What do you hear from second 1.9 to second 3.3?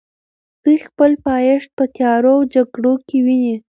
تیارو او جګړو کې